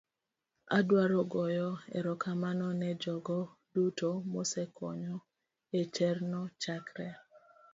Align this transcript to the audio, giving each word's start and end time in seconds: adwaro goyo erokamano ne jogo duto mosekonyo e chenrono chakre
adwaro 0.77 1.19
goyo 1.31 1.69
erokamano 1.97 2.67
ne 2.79 2.89
jogo 3.01 3.37
duto 3.73 4.09
mosekonyo 4.33 5.15
e 5.79 5.81
chenrono 5.93 6.41
chakre 6.61 7.09